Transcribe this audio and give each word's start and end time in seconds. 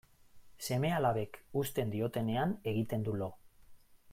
Seme-alabek 0.67 1.37
uzten 1.61 1.93
diotenean 1.97 2.57
egiten 2.73 3.05
du 3.09 3.15
lo. 3.21 3.29